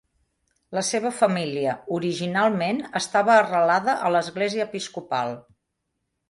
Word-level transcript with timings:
La 0.77 0.81
seva 0.85 1.09
família 1.17 1.75
originalment 1.97 2.79
estava 3.01 3.35
arrelada 3.43 3.95
a 4.09 4.11
l'Església 4.17 4.67
Episcopal. 4.71 5.37